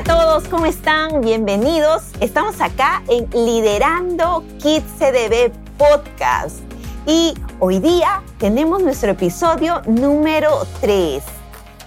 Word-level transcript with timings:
a 0.00 0.02
todos, 0.02 0.48
¿cómo 0.48 0.64
están? 0.64 1.20
Bienvenidos. 1.20 2.04
Estamos 2.20 2.62
acá 2.62 3.02
en 3.08 3.28
Liderando 3.32 4.42
Kids 4.58 4.86
CDB 4.98 5.52
Podcast. 5.76 6.60
Y 7.04 7.34
hoy 7.58 7.80
día 7.80 8.22
tenemos 8.38 8.82
nuestro 8.82 9.10
episodio 9.10 9.82
número 9.86 10.66
3. 10.80 11.22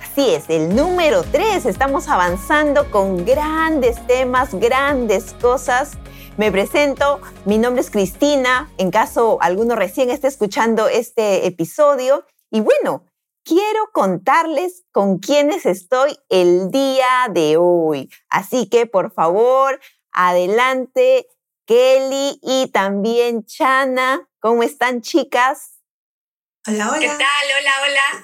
Así 0.04 0.32
es, 0.32 0.48
el 0.50 0.76
número 0.76 1.24
3. 1.24 1.66
Estamos 1.66 2.08
avanzando 2.08 2.92
con 2.92 3.26
grandes 3.26 4.06
temas, 4.06 4.54
grandes 4.54 5.34
cosas. 5.42 5.94
Me 6.38 6.52
presento, 6.52 7.20
mi 7.46 7.58
nombre 7.58 7.82
es 7.82 7.90
Cristina, 7.90 8.70
en 8.78 8.92
caso 8.92 9.40
alguno 9.42 9.76
recién 9.76 10.12
esté 10.12 10.28
escuchando 10.28 10.88
este 10.88 11.48
episodio. 11.48 12.26
Y 12.52 12.62
bueno, 12.62 13.06
quiero 13.44 13.92
contarles 13.92 14.86
con 14.92 15.20
quiénes 15.20 15.66
estoy 15.66 16.18
el 16.30 16.72
día 16.72 17.28
de 17.30 17.58
hoy. 17.58 18.10
Así 18.30 18.68
que, 18.70 18.86
por 18.86 19.14
favor, 19.14 19.80
adelante, 20.12 21.28
Kelly 21.66 22.40
y 22.42 22.68
también 22.72 23.46
Chana. 23.46 24.30
¿Cómo 24.40 24.64
están, 24.64 25.02
chicas? 25.02 25.80
Hola, 26.68 26.90
hola. 26.90 27.00
¿Qué 27.00 27.08
tal? 27.08 27.48
Hola, 27.60 27.72
hola. 27.84 28.24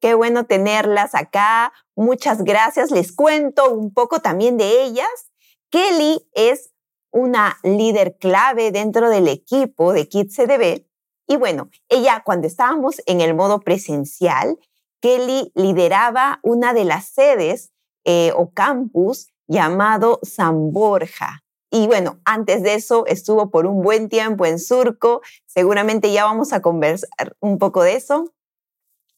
Qué 0.00 0.14
bueno 0.14 0.46
tenerlas 0.46 1.14
acá. 1.14 1.72
Muchas 1.94 2.42
gracias. 2.44 2.90
Les 2.90 3.12
cuento 3.12 3.70
un 3.70 3.92
poco 3.92 4.20
también 4.20 4.56
de 4.56 4.82
ellas. 4.82 5.32
Kelly 5.70 6.28
es 6.32 6.72
una 7.10 7.58
líder 7.62 8.18
clave 8.18 8.70
dentro 8.72 9.08
del 9.08 9.28
equipo 9.28 9.92
de 9.92 10.08
Kids 10.08 10.36
CDB 10.36 10.86
y 11.26 11.36
bueno, 11.36 11.70
ella 11.88 12.22
cuando 12.24 12.46
estábamos 12.46 13.02
en 13.06 13.20
el 13.20 13.34
modo 13.34 13.60
presencial, 13.60 14.58
Kelly 15.00 15.52
lideraba 15.54 16.40
una 16.42 16.72
de 16.72 16.84
las 16.84 17.08
sedes 17.08 17.72
eh, 18.04 18.32
o 18.36 18.50
campus 18.50 19.28
llamado 19.48 20.20
San 20.22 20.72
Borja. 20.72 21.42
Y 21.70 21.86
bueno, 21.88 22.20
antes 22.24 22.62
de 22.62 22.74
eso 22.74 23.06
estuvo 23.06 23.50
por 23.50 23.66
un 23.66 23.82
buen 23.82 24.08
tiempo 24.08 24.46
en 24.46 24.58
Surco. 24.58 25.20
Seguramente 25.46 26.12
ya 26.12 26.24
vamos 26.24 26.52
a 26.52 26.62
conversar 26.62 27.36
un 27.40 27.58
poco 27.58 27.82
de 27.82 27.94
eso. 27.94 28.32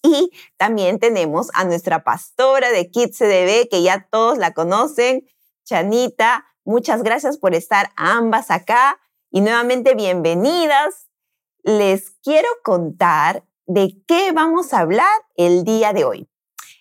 Y 0.02 0.30
también 0.56 0.98
tenemos 0.98 1.50
a 1.54 1.64
nuestra 1.64 2.04
pastora 2.04 2.70
de 2.70 2.90
Kids 2.90 3.18
CDB, 3.18 3.68
que 3.68 3.82
ya 3.82 4.08
todos 4.10 4.38
la 4.38 4.54
conocen, 4.54 5.26
Chanita. 5.64 6.46
Muchas 6.64 7.02
gracias 7.02 7.36
por 7.36 7.54
estar 7.54 7.90
ambas 7.96 8.50
acá. 8.50 8.98
Y 9.30 9.42
nuevamente 9.42 9.94
bienvenidas 9.94 11.07
les 11.62 12.10
quiero 12.22 12.48
contar 12.64 13.44
de 13.66 14.02
qué 14.06 14.32
vamos 14.32 14.72
a 14.72 14.80
hablar 14.80 15.06
el 15.36 15.64
día 15.64 15.92
de 15.92 16.04
hoy. 16.04 16.28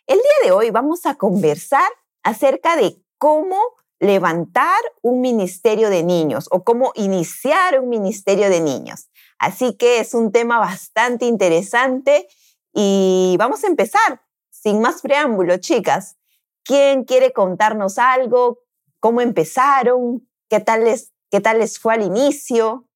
El 0.05 0.17
día 0.17 0.45
de 0.45 0.51
hoy 0.51 0.71
vamos 0.71 1.05
a 1.05 1.15
conversar 1.15 1.89
acerca 2.23 2.75
de 2.75 3.01
cómo 3.17 3.57
levantar 3.99 4.79
un 5.01 5.21
ministerio 5.21 5.89
de 5.89 6.03
niños 6.03 6.47
o 6.51 6.63
cómo 6.63 6.91
iniciar 6.95 7.79
un 7.79 7.89
ministerio 7.89 8.49
de 8.49 8.61
niños. 8.61 9.09
Así 9.39 9.75
que 9.75 9.99
es 9.99 10.13
un 10.13 10.31
tema 10.31 10.59
bastante 10.59 11.25
interesante 11.25 12.27
y 12.73 13.35
vamos 13.39 13.63
a 13.63 13.67
empezar 13.67 14.21
sin 14.49 14.81
más 14.81 15.01
preámbulo, 15.01 15.57
chicas. 15.57 16.17
¿Quién 16.63 17.03
quiere 17.05 17.31
contarnos 17.31 17.97
algo? 17.97 18.59
¿Cómo 18.99 19.21
empezaron? 19.21 20.27
¿Qué 20.49 20.59
tal 20.59 20.83
les, 20.83 21.11
qué 21.31 21.39
tal 21.39 21.59
les 21.59 21.79
fue 21.79 21.93
al 21.93 22.03
inicio? 22.03 22.86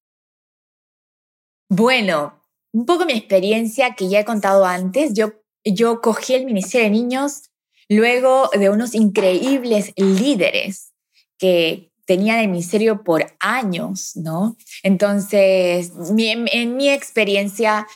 Bueno, 1.74 2.38
un 2.74 2.84
poco 2.84 3.06
mi 3.06 3.14
experiencia 3.14 3.94
que 3.94 4.10
ya 4.10 4.20
he 4.20 4.24
contado 4.26 4.66
antes. 4.66 5.14
Yo, 5.14 5.32
yo 5.64 6.02
cogí 6.02 6.34
el 6.34 6.44
Ministerio 6.44 6.84
de 6.84 6.90
Niños 6.90 7.44
luego 7.88 8.50
de 8.52 8.68
unos 8.68 8.94
increíbles 8.94 9.94
líderes 9.96 10.92
que 11.38 11.90
tenían 12.04 12.40
el 12.40 12.48
ministerio 12.48 13.02
por 13.02 13.24
años, 13.40 14.14
¿no? 14.16 14.58
Entonces, 14.82 15.92
en, 16.14 16.76
mi 16.76 16.90
experiencia, 16.90 17.86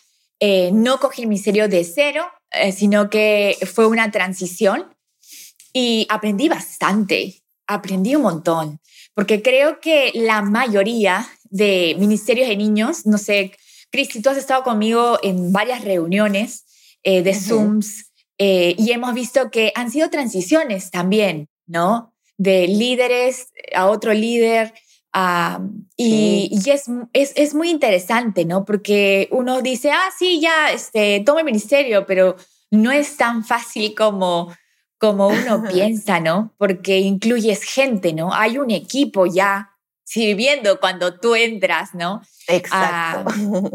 eh, 0.41 0.70
no 0.72 0.98
cogí 0.98 1.20
el 1.20 1.28
ministerio 1.28 1.69
de 1.69 1.84
cero, 1.84 2.25
eh, 2.53 2.72
sino 2.72 3.10
que 3.10 3.59
fue 3.75 3.86
una 3.86 4.10
transición 4.10 4.86
y 5.75 6.06
aprendí 6.09 6.48
bastante, 6.48 7.42
aprendí 7.66 8.16
un 8.16 8.22
montón, 8.22 8.81
porque 9.12 9.42
creo 9.42 9.81
que 9.81 10.12
la 10.15 10.41
mayoría 10.41 11.28
de 11.50 11.94
ministerios 11.98 12.48
de 12.48 12.56
niños, 12.56 13.04
no 13.04 13.19
sé, 13.19 13.53
Cristi, 13.91 14.20
tú 14.20 14.30
has 14.30 14.36
estado 14.36 14.62
conmigo 14.62 15.19
en 15.22 15.52
varias 15.52 15.84
reuniones 15.84 16.64
eh, 17.02 17.22
de 17.22 17.34
Zooms 17.34 18.12
eh, 18.38 18.74
y 18.78 18.92
hemos 18.92 19.14
visto 19.14 19.50
que 19.50 19.72
han 19.74 19.91
sido 19.91 20.10
transiciones 20.10 20.91
también, 20.91 21.48
¿no? 21.66 22.14
De 22.36 22.69
líderes 22.69 23.52
a 23.74 23.86
otro 23.86 24.12
líder. 24.12 24.74
y, 25.97 26.50
es, 26.66 26.84
es, 27.12 27.32
es, 27.36 27.54
muy 27.54 27.70
interesante, 27.70 28.44
¿no? 28.44 28.64
Porque 28.64 29.28
uno 29.30 29.62
dice, 29.62 29.91
ah, 29.91 30.10
sí, 30.18 30.41
ya, 30.41 30.70
este, 30.72 31.22
toma 31.24 31.41
el 31.41 31.47
ministerio, 31.47 32.04
pero 32.06 32.36
no 32.70 32.92
es 32.92 33.16
tan 33.16 33.44
fácil 33.44 33.94
como, 33.94 34.53
como 34.98 35.28
uno 35.28 35.62
piensa, 35.72 36.20
¿no? 36.20 36.54
Porque 36.58 36.98
incluyes 36.98 37.62
gente, 37.62 38.12
¿no? 38.12 38.34
Hay 38.34 38.58
un 38.58 38.70
equipo 38.70 39.26
ya 39.26 39.75
sirviendo 40.06 40.78
cuando 40.80 41.18
tú 41.18 41.34
entras, 41.34 41.94
¿no? 41.94 42.22
Exacto. 42.48 43.30
Ah, 43.30 43.70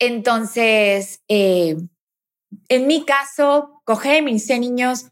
entonces, 0.00 1.22
eh, 1.28 1.76
en 2.68 2.86
mi 2.86 3.04
caso, 3.04 3.80
coger 3.84 4.22
mis 4.22 4.48
niños 4.48 5.06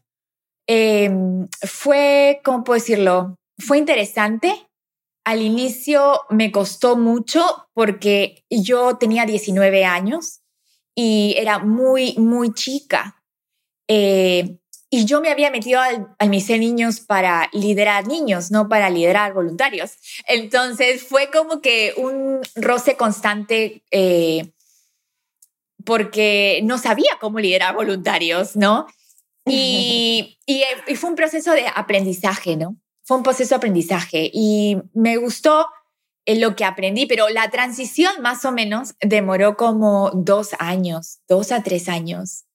em, 0.67 1.47
fue, 1.65 2.41
¿cómo 2.43 2.63
puedo 2.63 2.79
decirlo? 2.79 3.37
Fue 3.57 3.77
interesante. 3.77 4.67
Al 5.25 5.41
inicio 5.41 6.21
me 6.29 6.51
costó 6.51 6.97
mucho 6.97 7.69
porque 7.73 8.45
yo 8.49 8.97
tenía 8.97 9.25
19 9.25 9.85
años 9.85 10.41
y 10.95 11.35
era 11.37 11.59
muy, 11.59 12.15
muy 12.17 12.53
chica. 12.53 13.23
Eh, 13.89 14.57
y 14.89 15.05
yo 15.05 15.19
me 15.19 15.29
había 15.29 15.51
metido 15.51 15.81
al, 15.81 16.07
al 16.17 16.29
Niños 16.29 17.01
para 17.01 17.49
liderar 17.51 18.07
niños, 18.07 18.51
no 18.51 18.69
para 18.69 18.89
liderar 18.89 19.33
voluntarios. 19.33 19.97
Entonces 20.27 21.03
fue 21.03 21.29
como 21.29 21.61
que 21.61 21.93
un 21.97 22.39
roce 22.55 22.95
constante 22.95 23.83
eh, 23.91 24.53
porque 25.83 26.61
no 26.63 26.77
sabía 26.77 27.17
cómo 27.19 27.39
liderar 27.39 27.75
voluntarios, 27.75 28.55
¿no? 28.55 28.87
Y, 29.45 30.37
y, 30.45 30.63
fue 30.95 31.09
un 31.09 31.15
proceso 31.15 31.53
de 31.53 31.65
aprendizaje, 31.73 32.57
¿no? 32.57 32.75
Fue 33.03 33.15
un 33.15 33.23
proceso 33.23 33.51
de 33.51 33.55
aprendizaje 33.55 34.29
y 34.33 34.77
me 34.93 35.15
gustó 35.15 35.67
lo 36.25 36.57
que 36.57 36.65
aprendí, 36.65 37.05
pero 37.05 37.29
la 37.29 37.49
transición 37.49 38.21
más 38.21 38.43
o 38.43 38.51
menos 38.51 38.95
demoró 38.99 39.55
como 39.55 40.11
dos 40.13 40.49
años, 40.59 41.19
dos 41.29 41.53
a 41.53 41.63
tres 41.63 41.87
años 41.87 42.46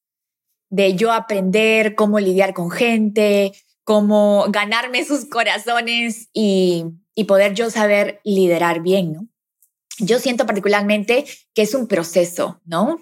de 0.73 0.95
yo 0.97 1.13
aprender 1.13 1.95
cómo 1.95 2.19
lidiar 2.19 2.55
con 2.55 2.71
gente, 2.71 3.53
cómo 3.85 4.47
ganarme 4.49 5.05
sus 5.05 5.27
corazones 5.27 6.31
y, 6.33 6.87
poder 7.29 7.53
yo 7.55 7.71
saber 7.71 8.21
liderar 8.25 8.81
bien, 8.81 9.13
¿no? 9.13 9.29
Yo 9.99 10.19
siento 10.19 10.47
particularmente 10.47 11.27
que 11.55 11.63
es 11.63 11.75
un 11.75 11.87
proceso, 11.87 12.61
¿no? 12.65 12.99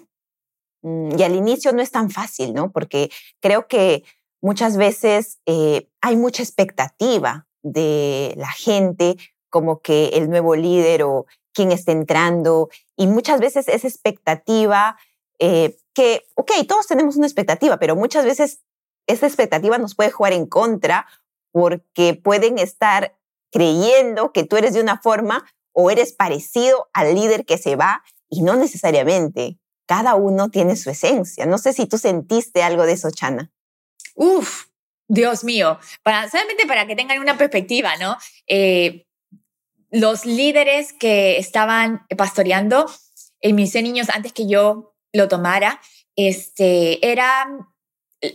Mm, 0.81 1.17
y 1.17 1.23
al 1.23 1.33
inicio 1.33 1.71
no 1.71 1.81
es 1.81 1.91
tan 1.91 2.09
fácil, 2.09 2.53
¿no? 2.53 2.71
Porque 2.71 3.09
creo 3.39 3.67
que 3.67 4.03
muchas 4.41 4.75
veces 4.75 5.39
eh, 5.45 5.87
hay 6.01 6.17
mucha 6.17 6.43
expectativa 6.43 7.47
de 7.63 8.33
la 8.35 8.51
gente, 8.51 9.15
como 9.49 9.81
que 9.81 10.09
el 10.09 10.29
nuevo 10.29 10.57
líder 10.57 11.03
o 11.03 11.25
quien 11.53 11.71
está 11.71 11.93
entrando, 11.93 12.69
y 12.97 13.07
muchas 13.07 13.39
veces 13.39 13.69
esa 13.69 13.87
expectativa 13.87 14.97
eh, 15.39 15.77
que, 15.93 16.27
ok, 16.35 16.51
todos 16.67 16.87
tenemos 16.87 17.15
una 17.15 17.27
expectativa, 17.27 17.77
pero 17.77 17.95
muchas 17.95 18.25
veces 18.25 18.61
esa 19.07 19.27
expectativa 19.27 19.77
nos 19.77 19.95
puede 19.95 20.11
jugar 20.11 20.33
en 20.33 20.45
contra 20.45 21.07
porque 21.51 22.13
pueden 22.13 22.57
estar 22.59 23.17
creyendo 23.51 24.31
que 24.31 24.43
tú 24.43 24.57
eres 24.57 24.73
de 24.73 24.81
una 24.81 24.99
forma 25.01 25.45
o 25.73 25.91
eres 25.91 26.13
parecido 26.13 26.89
al 26.93 27.13
líder 27.15 27.45
que 27.45 27.57
se 27.57 27.75
va 27.75 28.03
y 28.29 28.41
no 28.41 28.55
necesariamente. 28.55 29.57
Cada 29.85 30.15
uno 30.15 30.49
tiene 30.49 30.77
su 30.77 30.89
esencia. 30.89 31.45
No 31.45 31.57
sé 31.57 31.73
si 31.73 31.85
tú 31.85 31.97
sentiste 31.97 32.63
algo 32.63 32.85
de 32.85 32.93
eso, 32.93 33.11
Chana. 33.11 33.51
Uf, 34.15 34.67
Dios 35.07 35.43
mío, 35.43 35.77
para, 36.03 36.29
solamente 36.29 36.65
para 36.65 36.87
que 36.87 36.95
tengan 36.95 37.19
una 37.19 37.37
perspectiva, 37.37 37.97
¿no? 37.97 38.17
Eh, 38.47 39.05
los 39.89 40.25
líderes 40.25 40.93
que 40.93 41.37
estaban 41.37 42.05
pastoreando 42.17 42.89
en 43.41 43.55
mis 43.55 43.75
niños 43.75 44.09
antes 44.09 44.31
que 44.31 44.47
yo 44.47 44.90
lo 45.13 45.27
tomara, 45.27 45.81
este, 46.15 47.11
era, 47.11 47.47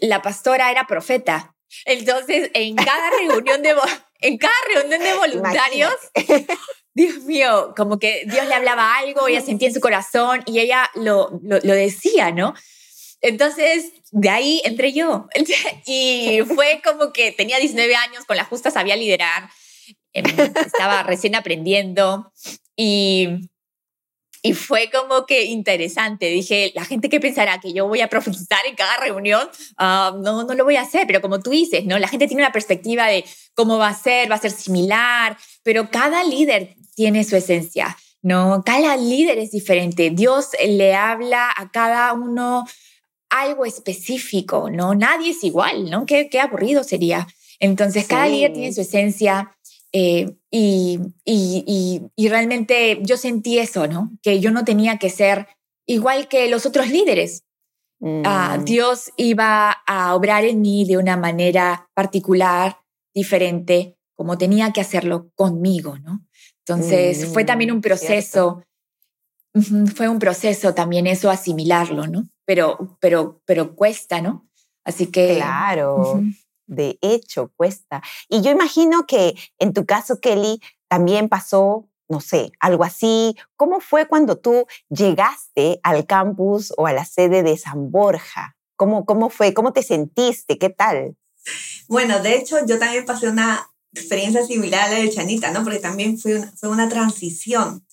la 0.00 0.23
pastora 0.23 0.70
era 0.70 0.87
profeta. 0.87 1.55
Entonces, 1.84 2.50
en 2.55 2.76
cada 2.76 3.11
reunión 3.20 3.62
de, 3.62 3.75
en 4.20 4.38
cada 4.38 4.55
reunión 4.75 5.00
de 5.00 5.14
voluntarios, 5.14 5.94
Dios 6.94 7.25
mío, 7.25 7.75
como 7.76 7.99
que 7.99 8.25
Dios 8.26 8.46
le 8.46 8.55
hablaba 8.55 8.96
algo, 8.96 9.28
ella 9.28 9.43
sentía 9.43 9.69
en 9.69 9.75
su 9.75 9.81
corazón 9.81 10.43
y 10.46 10.61
ella 10.61 10.90
lo, 10.94 11.38
lo, 11.43 11.75
decía, 11.75 12.31
¿no? 12.32 12.55
Entonces, 13.20 13.93
de 14.12 14.31
ahí 14.31 14.62
entré 14.64 14.93
yo. 14.93 15.26
Y 15.87 16.40
fue 16.55 16.81
como 16.82 17.12
que 17.12 17.32
tenía 17.32 17.58
19 17.58 17.94
años, 17.96 18.25
con 18.25 18.37
la 18.37 18.44
justa 18.44 18.70
sabía 18.70 18.96
liderar, 18.96 19.50
em, 20.12 20.25
estaba 20.64 21.02
recién 21.02 21.34
aprendiendo 21.34 22.32
y, 22.76 23.28
y 24.46 24.54
fue 24.54 24.90
como 24.90 25.26
que 25.26 25.44
interesante. 25.44 26.26
Dije, 26.26 26.72
la 26.75 26.84
gente 26.84 27.08
que 27.08 27.19
pensará 27.19 27.58
que 27.58 27.72
yo 27.72 27.88
voy 27.88 28.00
a 28.00 28.08
profetizar 28.08 28.60
en 28.69 28.76
cada 28.76 28.96
reunión, 28.98 29.48
ah, 29.76 30.16
no, 30.22 30.44
no 30.44 30.54
lo 30.54 30.64
voy 30.64 30.76
a 30.76 30.82
hacer, 30.82 31.04
pero 31.06 31.20
como 31.20 31.40
tú 31.40 31.50
dices, 31.50 31.84
¿no? 31.84 31.98
La 31.98 32.06
gente 32.06 32.28
tiene 32.28 32.44
una 32.44 32.52
perspectiva 32.52 33.06
de 33.06 33.25
cómo 33.54 33.76
va 33.76 33.88
a 33.88 33.94
ser, 33.94 34.31
va 34.31 34.37
a 34.37 34.40
ser 34.40 34.52
similar, 34.52 35.37
pero 35.64 35.90
cada 35.90 36.22
líder 36.22 36.76
tiene 36.94 37.25
su 37.25 37.34
esencia. 37.34 37.96
¿no? 38.22 38.62
Cada 38.64 38.96
líder 38.96 39.38
es 39.38 39.52
diferente. 39.52 40.10
Dios 40.10 40.50
le 40.64 40.94
habla 40.94 41.49
a 41.56 41.70
cada 41.70 42.12
uno 42.12 42.64
algo 43.31 43.64
específico, 43.64 44.70
¿no? 44.70 44.94
Nadie 44.94 45.31
es 45.31 45.44
igual, 45.44 45.90
¿no? 45.90 46.06
Qué, 46.06 46.28
qué 46.28 46.40
aburrido 46.40 46.82
sería. 46.82 47.26
Entonces, 47.60 48.06
cada 48.06 48.26
líder 48.26 48.52
tiene 48.52 48.72
su 48.72 48.81
esencia 48.81 49.55
eh, 49.92 50.36
y, 50.50 51.00
y, 51.24 52.10
y, 52.14 52.28
realmente 52.28 53.00
yo 53.02 53.16
sentí 53.16 53.58
eso, 53.58 53.86
¿no? 53.86 54.10
Que 54.22 54.40
yo 54.40 54.50
no 54.50 54.64
tenía 54.64 54.98
que 54.98 55.10
ser 55.10 55.48
igual 55.86 56.28
que 56.28 56.48
los 56.48 56.66
otros 56.66 56.88
líderes. 56.90 57.44
Ah, 58.24 58.58
mm. 58.58 58.64
Dios 58.64 59.12
iba 59.16 59.70
a 59.86 60.14
obrar 60.14 60.44
en 60.44 60.60
mí 60.60 60.84
de 60.84 60.98
una 60.98 61.16
manera 61.16 61.88
particular, 61.94 62.78
diferente, 63.14 63.96
como 64.14 64.36
tenía 64.36 64.72
que 64.72 64.80
hacerlo 64.80 65.30
conmigo, 65.34 65.98
¿no? 65.98 66.26
Entonces, 66.66 67.26
fue 67.32 67.44
también 67.44 67.70
un 67.70 67.78
mm, 67.78 67.82
proceso, 67.82 68.62
fue 69.94 70.08
un 70.08 70.18
proceso 70.18 70.74
también 70.74 71.06
eso 71.06 71.30
asimilarlo, 71.30 72.06
¿no? 72.06 72.28
Pero, 72.44 72.98
pero, 73.00 73.40
pero 73.46 73.74
cuesta, 73.74 74.20
¿no? 74.20 74.48
Así 74.84 75.06
que... 75.06 75.36
Claro, 75.36 76.20
de 76.66 76.98
hecho, 77.00 77.52
cuesta. 77.56 78.02
Y 78.28 78.42
yo 78.42 78.50
imagino 78.50 79.06
que 79.06 79.34
en 79.58 79.72
tu 79.72 79.86
caso, 79.86 80.20
Kelly, 80.20 80.60
también 80.88 81.28
pasó, 81.28 81.88
no 82.08 82.20
sé, 82.20 82.52
algo 82.60 82.84
así. 82.84 83.36
¿Cómo 83.56 83.80
fue 83.80 84.06
cuando 84.06 84.36
tú 84.38 84.66
llegaste 84.88 85.80
al 85.82 86.06
campus 86.06 86.72
o 86.76 86.86
a 86.86 86.92
la 86.92 87.04
sede 87.04 87.42
de 87.42 87.56
San 87.56 87.90
Borja? 87.90 88.56
¿Cómo, 88.76 89.04
cómo 89.04 89.30
fue? 89.30 89.54
¿Cómo 89.54 89.72
te 89.72 89.82
sentiste? 89.82 90.58
¿Qué 90.58 90.68
tal? 90.68 91.16
Bueno, 91.88 92.20
de 92.20 92.36
hecho, 92.36 92.58
yo 92.66 92.78
también 92.78 93.04
pasé 93.04 93.28
una 93.28 93.70
experiencia 93.94 94.44
similar 94.44 94.88
a 94.88 94.92
la 94.92 94.98
de 94.98 95.10
Chanita, 95.10 95.50
¿no? 95.50 95.64
Porque 95.64 95.78
también 95.78 96.18
fue 96.18 96.36
una, 96.36 96.52
fue 96.56 96.68
una 96.68 96.88
transición. 96.88 97.86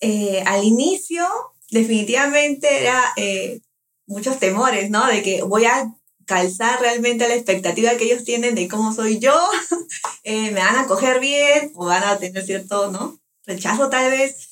Eh, 0.00 0.42
al 0.46 0.64
inicio, 0.64 1.26
definitivamente 1.70 2.80
era 2.80 3.02
eh, 3.16 3.60
muchos 4.06 4.38
temores, 4.38 4.90
¿no? 4.90 5.06
De 5.06 5.22
que 5.22 5.42
voy 5.42 5.64
a 5.64 5.94
calzar 6.28 6.80
realmente 6.80 7.26
la 7.26 7.34
expectativa 7.34 7.96
que 7.96 8.04
ellos 8.04 8.22
tienen 8.22 8.54
de 8.54 8.68
cómo 8.68 8.92
soy 8.94 9.18
yo, 9.18 9.34
eh, 10.22 10.52
me 10.52 10.60
van 10.60 10.76
a 10.76 10.86
coger 10.86 11.18
bien 11.18 11.72
o 11.74 11.86
van 11.86 12.04
a 12.04 12.18
tener 12.18 12.44
cierto, 12.44 12.92
¿no? 12.92 13.18
Rechazo 13.44 13.88
tal 13.88 14.10
vez. 14.12 14.48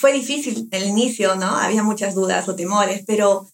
fue 0.00 0.12
difícil 0.12 0.68
el 0.72 0.86
inicio, 0.86 1.36
¿no? 1.36 1.46
Había 1.46 1.84
muchas 1.84 2.14
dudas 2.16 2.48
o 2.48 2.56
temores, 2.56 3.04
pero 3.06 3.46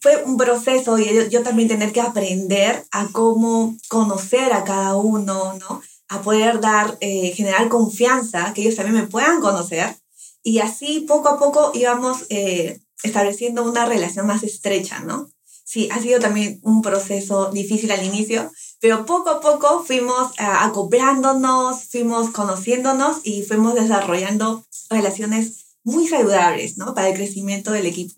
fue 0.00 0.22
un 0.24 0.36
proceso 0.36 0.98
y 0.98 1.28
yo, 1.30 1.42
también 1.42 1.68
tener 1.68 1.92
que 1.92 2.00
aprender 2.00 2.84
a 2.90 3.08
cómo 3.12 3.76
conocer 3.88 4.52
a 4.52 4.64
cada 4.64 4.96
uno, 4.96 5.54
¿no? 5.58 5.82
A 6.08 6.22
poder 6.22 6.60
dar, 6.60 6.96
eh, 7.00 7.32
generar 7.36 7.68
confianza, 7.68 8.52
que 8.54 8.62
ellos 8.62 8.76
también 8.76 8.96
me 8.96 9.08
puedan 9.08 9.40
conocer. 9.40 9.94
Y 10.42 10.60
así 10.60 11.00
poco 11.00 11.28
a 11.28 11.38
poco 11.38 11.70
íbamos 11.74 12.24
eh, 12.30 12.80
estableciendo 13.02 13.62
una 13.62 13.84
relación 13.84 14.26
más 14.26 14.42
estrecha, 14.42 15.00
¿no? 15.00 15.28
Sí, 15.70 15.88
ha 15.92 16.00
sido 16.00 16.18
también 16.18 16.58
un 16.64 16.82
proceso 16.82 17.52
difícil 17.52 17.92
al 17.92 18.04
inicio, 18.04 18.50
pero 18.80 19.06
poco 19.06 19.30
a 19.30 19.40
poco 19.40 19.84
fuimos 19.84 20.32
eh, 20.32 20.42
acoplándonos, 20.42 21.84
fuimos 21.84 22.30
conociéndonos 22.30 23.20
y 23.22 23.44
fuimos 23.44 23.76
desarrollando 23.76 24.64
relaciones 24.90 25.76
muy 25.84 26.08
saludables, 26.08 26.76
¿no? 26.76 26.92
Para 26.92 27.10
el 27.10 27.14
crecimiento 27.14 27.70
del 27.70 27.86
equipo. 27.86 28.12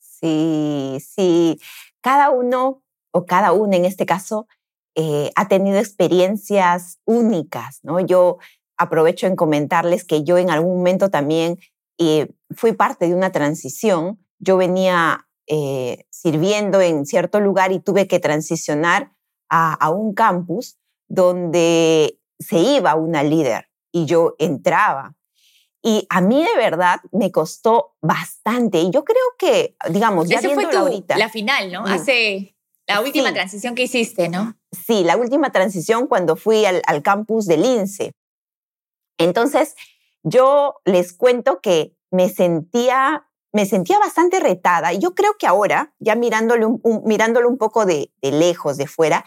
Sí, 0.00 0.98
sí. 0.98 1.60
Cada 2.00 2.30
uno 2.30 2.82
o 3.12 3.24
cada 3.24 3.52
una 3.52 3.76
en 3.76 3.84
este 3.84 4.04
caso 4.04 4.48
eh, 4.96 5.30
ha 5.36 5.46
tenido 5.46 5.78
experiencias 5.78 6.98
únicas, 7.04 7.78
¿no? 7.84 8.00
Yo 8.00 8.38
aprovecho 8.76 9.28
en 9.28 9.36
comentarles 9.36 10.02
que 10.02 10.24
yo 10.24 10.36
en 10.36 10.50
algún 10.50 10.78
momento 10.78 11.10
también 11.10 11.60
eh, 11.98 12.32
fui 12.56 12.72
parte 12.72 13.06
de 13.06 13.14
una 13.14 13.30
transición. 13.30 14.18
Yo 14.40 14.56
venía 14.56 15.28
eh, 15.46 16.06
sirviendo 16.10 16.80
en 16.80 17.06
cierto 17.06 17.40
lugar 17.40 17.72
y 17.72 17.80
tuve 17.80 18.06
que 18.06 18.18
transicionar 18.18 19.12
a, 19.48 19.74
a 19.74 19.90
un 19.90 20.14
campus 20.14 20.78
donde 21.08 22.18
se 22.38 22.58
iba 22.58 22.94
una 22.94 23.22
líder 23.22 23.68
y 23.92 24.06
yo 24.06 24.34
entraba 24.38 25.16
y 25.82 26.06
a 26.10 26.20
mí 26.20 26.44
de 26.44 26.56
verdad 26.56 27.00
me 27.10 27.32
costó 27.32 27.96
bastante. 28.00 28.78
Y 28.78 28.90
yo 28.90 29.04
creo 29.04 29.24
que, 29.36 29.76
digamos, 29.90 30.28
ya 30.28 30.40
fue 30.40 30.66
tu, 30.66 30.78
ahorita. 30.78 31.18
La 31.18 31.28
final, 31.28 31.72
¿no? 31.72 31.84
Hace 31.84 32.56
la 32.86 33.00
última 33.00 33.32
transición 33.32 33.74
que 33.74 33.82
hiciste, 33.82 34.28
¿no? 34.28 34.56
Sí, 34.70 35.02
la 35.02 35.16
última 35.16 35.50
transición 35.50 36.06
cuando 36.06 36.36
fui 36.36 36.64
al, 36.64 36.82
al 36.86 37.02
campus 37.02 37.46
del 37.46 37.64
INSE. 37.64 38.12
Entonces, 39.18 39.74
yo 40.22 40.76
les 40.84 41.12
cuento 41.12 41.60
que 41.60 41.96
me 42.12 42.28
sentía, 42.28 43.26
me 43.52 43.66
sentía 43.66 43.98
bastante 43.98 44.40
retada. 44.40 44.92
Y 44.92 44.98
yo 44.98 45.14
creo 45.14 45.34
que 45.38 45.46
ahora, 45.46 45.94
ya 45.98 46.14
mirándolo 46.14 46.80
un, 46.82 47.02
mirándolo 47.04 47.48
un 47.48 47.58
poco 47.58 47.84
de, 47.84 48.10
lejos, 48.22 48.76
de 48.76 48.86
fuera, 48.86 49.24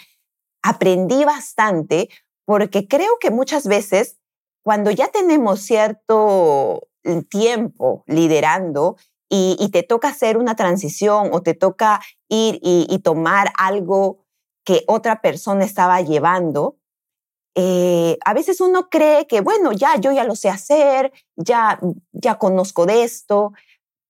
aprendí 0.64 1.24
bastante 1.24 2.10
porque 2.46 2.88
creo 2.88 3.18
que 3.20 3.32
muchas 3.32 3.68
veces 3.68 4.18
cuando 4.64 4.90
ya 4.92 5.08
tenemos 5.10 5.62
cierto 5.62 6.88
mm, 7.04 7.20
tiempo 7.30 8.04
liderando 8.08 8.98
y, 9.30 9.70
te 9.74 9.84
toca 9.84 10.08
hacer 10.10 10.38
una 10.38 10.56
transición 10.56 11.30
o 11.34 11.42
te 11.42 11.56
toca 11.56 12.00
ir 12.30 12.60
y, 12.62 13.00
tomar 13.00 13.52
algo 13.58 14.24
que 14.64 14.84
otra 14.88 15.22
persona 15.22 15.66
estaba 15.66 16.00
llevando, 16.02 16.78
eh, 17.56 18.18
a 18.24 18.34
veces 18.34 18.62
uno 18.62 18.90
cree 18.90 19.28
que, 19.28 19.42
bueno, 19.42 19.74
ya 19.74 19.98
yo 19.98 20.12
ya 20.12 20.24
lo 20.24 20.36
sé 20.36 20.50
hacer, 20.50 21.12
ya, 21.36 21.80
ya 22.14 22.38
conozco 22.38 22.86
de 22.86 23.04
esto, 23.04 23.52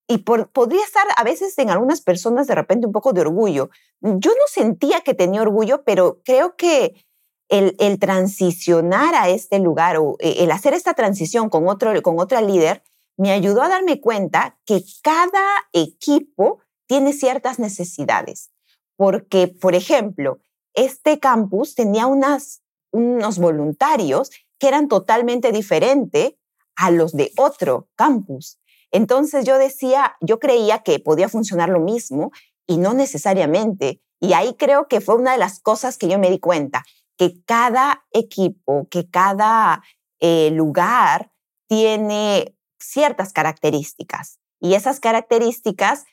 y 0.07 0.19
podría 0.19 0.83
estar 0.83 1.05
a 1.15 1.23
veces 1.23 1.57
en 1.57 1.69
algunas 1.69 2.01
personas 2.01 2.47
de 2.47 2.55
repente 2.55 2.85
un 2.85 2.93
poco 2.93 3.13
de 3.13 3.21
orgullo. 3.21 3.69
Yo 4.01 4.31
no 4.31 4.47
sentía 4.47 5.01
que 5.01 5.13
tenía 5.15 5.41
orgullo, 5.41 5.83
pero 5.83 6.21
creo 6.23 6.55
que 6.55 7.05
el, 7.49 7.99
transicionar 7.99 9.15
a 9.15 9.29
este 9.29 9.59
lugar 9.59 9.97
o 9.97 10.15
eh, 10.19 10.37
el 10.39 10.51
hacer 10.51 10.73
esta 10.73 10.93
transición 10.93 11.49
con, 11.49 11.67
otro, 11.67 11.99
con 12.01 12.19
otra 12.19 12.41
líder 12.41 12.83
me 13.17 13.31
ayudó 13.31 13.61
a 13.61 13.69
darme 13.69 14.01
cuenta 14.01 14.57
que 14.65 14.83
cada 15.01 15.43
equipo 15.73 16.59
tiene 16.87 17.13
ciertas 17.13 17.59
necesidades. 17.59 18.51
Porque, 18.97 19.47
por 19.47 19.75
ejemplo, 19.75 20.39
este 20.73 21.19
campus 21.19 21.75
tenía 21.75 22.07
unas, 22.07 22.61
unos 22.91 23.39
voluntarios 23.39 24.31
que 24.59 24.67
eran 24.67 24.87
totalmente 24.87 25.51
diferentes 25.51 26.33
a 26.75 26.91
los 26.91 27.13
de 27.13 27.31
otro 27.37 27.89
campus. 27.95 28.59
Entonces 28.95 29.43
yo 29.43 29.57
decía, 29.57 30.15
yo 30.21 30.39
creía 30.39 30.79
que 30.79 30.99
podía 30.99 31.27
funcionar 31.27 31.67
lo 31.67 31.81
mismo 31.81 32.31
y 32.65 32.77
no 32.77 32.93
necesariamente. 32.93 34.01
Y 34.21 34.31
ahí 34.31 34.53
creo 34.53 34.87
que 34.87 35.01
fue 35.01 35.15
una 35.15 35.33
de 35.33 35.37
las 35.37 35.59
cosas 35.59 35.97
que 35.97 36.07
yo 36.07 36.17
me 36.17 36.29
di 36.29 36.39
cuenta 36.39 36.85
que 37.17 37.43
cada 37.45 38.05
equipo, 38.11 38.87
que 38.89 39.09
cada 39.09 39.83
eh, 40.21 40.49
lugar 40.51 41.33
tiene 41.67 42.55
ciertas 42.79 43.33
características 43.33 44.39
y 44.61 44.75
esas 44.75 45.01
características 45.01 46.05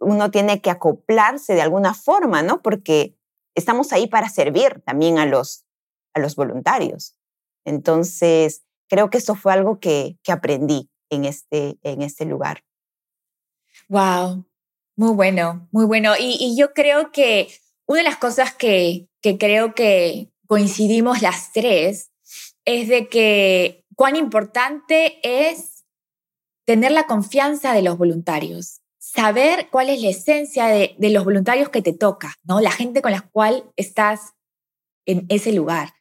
uno 0.00 0.30
tiene 0.30 0.62
que 0.62 0.70
acoplarse 0.70 1.54
de 1.54 1.60
alguna 1.60 1.92
forma, 1.92 2.42
¿no? 2.42 2.62
Porque 2.62 3.14
estamos 3.54 3.92
ahí 3.92 4.06
para 4.06 4.30
servir 4.30 4.82
también 4.86 5.18
a 5.18 5.26
los, 5.26 5.66
a 6.14 6.20
los 6.20 6.34
voluntarios. 6.36 7.14
Entonces, 7.66 8.62
creo 8.88 9.10
que 9.10 9.18
eso 9.18 9.34
fue 9.34 9.52
algo 9.52 9.80
que, 9.80 10.18
que 10.22 10.32
aprendí 10.32 10.91
en 11.12 11.24
este, 11.24 11.78
en 11.82 12.02
este 12.02 12.24
lugar. 12.24 12.64
Wow, 13.88 14.44
muy 14.96 15.14
bueno, 15.14 15.68
muy 15.70 15.84
bueno. 15.84 16.14
Y, 16.18 16.56
yo 16.56 16.72
creo 16.72 17.12
que 17.12 17.48
una 17.86 18.00
de 18.00 18.08
las 18.08 18.16
cosas 18.16 18.54
que, 18.54 19.08
que 19.20 19.38
creo 19.38 19.74
que, 19.74 20.32
coincidimos 20.52 21.22
las 21.22 21.50
tres 21.52 22.10
es 22.66 22.86
de 22.86 23.08
que 23.08 23.86
cuán 23.96 24.16
importante 24.16 25.18
es 25.22 25.86
tener 26.66 26.92
la 26.92 27.06
confianza 27.06 27.72
de 27.72 27.80
los 27.80 27.96
voluntarios, 27.96 28.82
saber 28.98 29.68
cuál 29.70 29.88
es 29.88 30.02
la 30.02 30.10
esencia 30.10 30.66
de, 30.66 30.94
los 30.98 31.24
voluntarios 31.24 31.70
que 31.70 31.80
te 31.80 31.94
toca, 31.94 32.34
¿no? 32.44 32.60
La 32.60 32.70
gente 32.70 33.00
con 33.00 33.12
la 33.12 33.22
cual 33.22 33.64
estás 33.76 34.34
en 35.06 35.24
ese 35.30 35.54
lugar. 35.54 35.94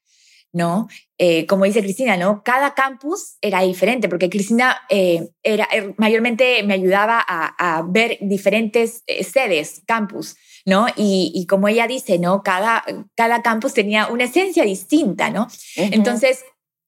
¿No? 0.54 0.88
Eh, 1.18 1.46
como 1.46 1.66
dice 1.66 1.82
Cristina, 1.82 2.18
¿no? 2.18 2.44
Cada 2.44 2.74
campus 2.74 3.38
era 3.42 3.62
diferente, 3.62 4.10
porque 4.10 4.30
Cristina 4.30 4.82
eh, 4.90 5.30
era, 5.44 5.68
er, 5.72 5.94
mayormente 5.98 6.64
me 6.64 6.74
ayudaba 6.74 7.24
a, 7.28 7.84
ver 7.88 8.18
diferentes 8.22 9.04
eh, 9.08 9.24
sedes, 9.24 9.82
campus, 9.88 10.36
¿no? 10.66 10.88
Y, 10.96 11.46
como 11.48 11.68
ella 11.68 11.88
dice, 11.88 12.20
¿no? 12.20 12.44
Cada, 12.44 12.84
cada 13.16 13.42
campus 13.42 13.74
tenía 13.74 14.08
una 14.08 14.26
esencia 14.26 14.64
distinta, 14.64 15.30
¿no? 15.30 15.48
Entonces, 15.76 16.44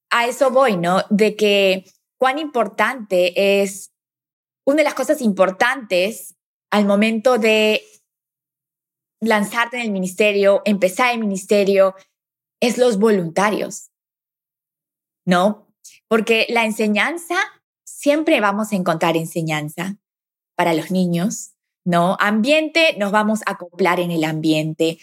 a 0.10 0.28
eso 0.28 0.52
voy, 0.52 0.78
¿no? 0.78 1.04
De 1.10 1.36
que 1.36 1.86
cuán 2.18 2.40
importante 2.40 3.62
es, 3.62 3.92
una 4.66 4.78
de 4.78 4.84
las 4.84 4.94
cosas 4.94 5.22
importantes 5.22 6.36
al 6.72 6.86
momento 6.86 7.38
de 7.38 7.84
lanzarte 9.22 9.78
en 9.78 9.84
el 9.84 9.92
ministerio, 9.92 10.62
empezar 10.66 11.14
el 11.14 11.20
ministerio, 11.20 11.96
es 12.64 12.78
los 12.78 12.98
voluntarios, 12.98 13.92
¿no? 15.26 15.68
Porque 16.08 16.46
la 16.48 16.64
enseñanza, 16.64 17.36
siempre 17.84 18.40
vamos 18.40 18.72
a 18.72 18.78
encontrar 18.78 19.18
enseñanza 19.18 19.98
para 20.56 20.74
los 20.74 20.90
niños, 20.90 21.56
¿no? 21.84 22.16
Ambiente, 22.22 22.96
nos 22.98 23.12
vamos 23.12 23.42
a 23.46 23.52
acoplar 23.52 24.00
en 24.00 24.12
el 24.12 24.24
ambiente. 24.24 24.98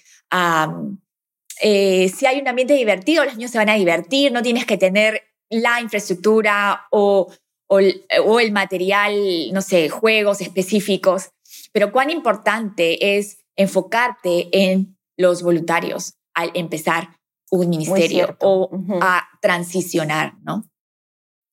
Eh, 1.60 2.08
si 2.08 2.24
hay 2.24 2.40
un 2.40 2.48
ambiente 2.48 2.72
divertido, 2.72 3.26
los 3.26 3.36
niños 3.36 3.50
se 3.50 3.58
van 3.58 3.68
a 3.68 3.74
divertir, 3.74 4.32
no 4.32 4.40
tienes 4.40 4.64
que 4.64 4.78
tener 4.78 5.22
la 5.50 5.82
infraestructura 5.82 6.86
o, 6.90 7.30
o 7.66 8.40
el 8.40 8.52
material, 8.52 9.52
no 9.52 9.60
sé, 9.60 9.90
juegos 9.90 10.40
específicos, 10.40 11.32
pero 11.72 11.92
cuán 11.92 12.08
importante 12.08 13.18
es 13.18 13.44
enfocarte 13.54 14.48
en 14.50 14.96
los 15.18 15.42
voluntarios 15.42 16.14
al 16.32 16.52
empezar 16.54 17.19
un 17.50 17.68
ministerio 17.68 18.36
o 18.40 18.70
a 19.00 19.28
transicionar, 19.40 20.34
¿no? 20.42 20.70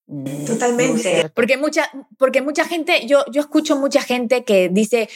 Mm, 0.07 0.45
Totalmente. 0.45 1.29
Porque 1.35 1.57
mucha, 1.57 1.89
porque 2.17 2.41
mucha 2.41 2.65
gente, 2.65 3.05
yo, 3.07 3.25
yo 3.31 3.41
escucho 3.41 3.75
mucha 3.75 4.01
gente 4.01 4.43
que 4.43 4.69
dice, 4.69 5.09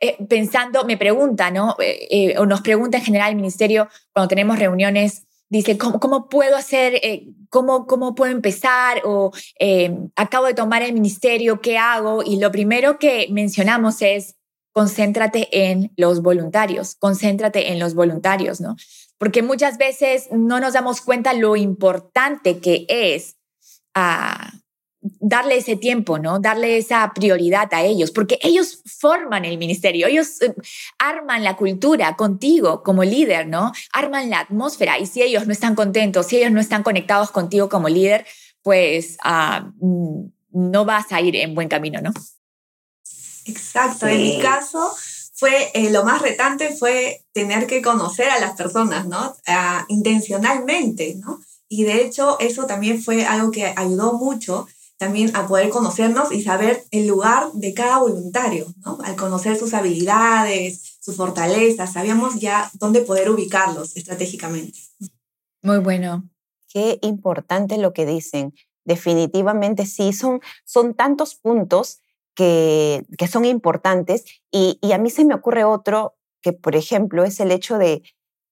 eh, 0.00 0.16
pensando, 0.28 0.84
me 0.84 0.96
pregunta, 0.96 1.50
¿no? 1.50 1.76
Eh, 1.78 2.08
eh, 2.10 2.38
o 2.38 2.46
nos 2.46 2.60
pregunta 2.60 2.98
en 2.98 3.04
general 3.04 3.30
el 3.30 3.36
ministerio 3.36 3.88
cuando 4.12 4.28
tenemos 4.28 4.58
reuniones, 4.58 5.26
dice, 5.48 5.78
¿cómo, 5.78 6.00
cómo 6.00 6.28
puedo 6.28 6.56
hacer, 6.56 7.00
cómo, 7.48 7.86
cómo 7.86 8.14
puedo 8.14 8.30
empezar? 8.30 9.02
O 9.04 9.32
acabo 10.14 10.46
de 10.46 10.54
tomar 10.54 10.82
el 10.82 10.92
ministerio, 10.92 11.60
¿qué 11.60 11.78
hago? 11.78 12.22
Y 12.22 12.38
lo 12.38 12.52
primero 12.52 12.98
que 12.98 13.28
mencionamos 13.30 14.02
es, 14.02 14.37
concéntrate 14.78 15.48
en 15.70 15.92
los 15.96 16.22
voluntarios, 16.22 16.94
concéntrate 16.94 17.72
en 17.72 17.78
los 17.78 17.94
voluntarios, 17.94 18.60
¿no? 18.60 18.76
porque 19.18 19.42
muchas 19.42 19.76
veces 19.78 20.28
no 20.30 20.60
nos 20.60 20.72
damos 20.72 21.00
cuenta 21.00 21.32
lo 21.32 21.56
importante 21.56 22.58
que 22.58 22.86
es 22.88 23.36
ah, 23.94 24.52
darle 25.00 25.56
ese 25.56 25.76
tiempo, 25.76 26.18
¿no? 26.18 26.38
Darle 26.38 26.78
esa 26.78 27.12
prioridad 27.14 27.72
a 27.72 27.82
ellos, 27.82 28.12
porque 28.12 28.38
ellos 28.42 28.80
forman 28.84 29.44
el 29.44 29.58
ministerio, 29.58 30.06
ellos 30.06 30.40
eh, 30.42 30.54
arman 30.98 31.42
la 31.42 31.56
cultura 31.56 32.14
contigo 32.16 32.82
como 32.82 33.02
líder, 33.02 33.48
¿no? 33.48 33.72
Arman 33.92 34.30
la 34.30 34.40
atmósfera 34.40 34.98
y 34.98 35.06
si 35.06 35.22
ellos 35.22 35.46
no 35.46 35.52
están 35.52 35.74
contentos, 35.74 36.26
si 36.26 36.36
ellos 36.36 36.52
no 36.52 36.60
están 36.60 36.84
conectados 36.84 37.30
contigo 37.32 37.68
como 37.68 37.88
líder, 37.88 38.24
pues 38.62 39.18
ah, 39.24 39.72
mm, 39.80 40.26
no 40.52 40.84
vas 40.84 41.10
a 41.10 41.20
ir 41.20 41.34
en 41.36 41.54
buen 41.54 41.68
camino, 41.68 42.00
¿no? 42.00 42.12
Exacto, 43.48 44.06
en 44.06 44.22
mi 44.22 44.40
caso 44.40 44.94
fue 45.34 45.70
eh, 45.74 45.90
lo 45.90 46.04
más 46.04 46.20
retante 46.20 46.74
fue 46.74 47.24
tener 47.32 47.66
que 47.66 47.80
conocer 47.80 48.28
a 48.28 48.40
las 48.40 48.56
personas, 48.56 49.06
¿no? 49.06 49.36
Ah, 49.46 49.84
intencionalmente, 49.88 51.14
¿no? 51.16 51.40
Y 51.68 51.84
de 51.84 52.02
hecho 52.02 52.38
eso 52.40 52.66
también 52.66 53.02
fue 53.02 53.24
algo 53.24 53.50
que 53.50 53.72
ayudó 53.76 54.14
mucho 54.14 54.66
también 54.96 55.34
a 55.36 55.46
poder 55.46 55.68
conocernos 55.68 56.32
y 56.32 56.42
saber 56.42 56.84
el 56.90 57.06
lugar 57.06 57.52
de 57.52 57.72
cada 57.72 57.98
voluntario, 57.98 58.66
¿no? 58.84 58.98
Al 59.04 59.14
conocer 59.14 59.56
sus 59.56 59.74
habilidades, 59.74 60.98
sus 61.00 61.16
fortalezas, 61.16 61.92
sabíamos 61.92 62.40
ya 62.40 62.68
dónde 62.74 63.02
poder 63.02 63.30
ubicarlos 63.30 63.96
estratégicamente. 63.96 64.80
Muy 65.62 65.78
bueno. 65.78 66.28
Qué 66.68 66.98
importante 67.02 67.78
lo 67.78 67.92
que 67.92 68.06
dicen. 68.06 68.54
Definitivamente 68.84 69.86
sí, 69.86 70.12
son, 70.12 70.40
son 70.64 70.94
tantos 70.94 71.36
puntos 71.36 72.00
que, 72.38 73.04
son 73.28 73.44
importantes. 73.44 74.24
Y, 74.52 74.78
a 74.92 74.98
mí 74.98 75.10
se 75.10 75.24
me 75.24 75.34
ocurre 75.34 75.64
otro 75.64 76.16
que, 76.40 76.52
por 76.52 76.76
ejemplo, 76.76 77.24
es 77.24 77.40
el 77.40 77.50
hecho 77.50 77.78
de 77.78 78.02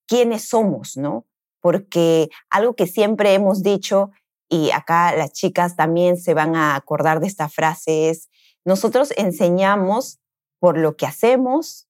quiénes 0.09 0.49
somos, 0.49 0.97
¿no? 0.97 1.25
Porque 1.61 2.29
algo 2.51 2.75
que 2.75 2.89
siempre 2.89 3.33
hemos 3.35 3.63
dicho, 3.63 4.11
y 4.49 4.73
acá 4.73 5.15
las 5.15 5.33
chicas 5.33 5.77
también 5.77 6.17
se 6.17 6.35
van 6.35 6.57
a 6.57 6.75
acordar 6.75 7.21
de 7.21 7.29
esta 7.29 7.49
frase, 7.49 8.11
es, 8.11 8.29
nosotros 8.65 9.13
enseñamos 9.17 10.19
por 10.59 10.77
lo 10.79 10.97
que 10.97 11.07
hacemos. 11.07 11.89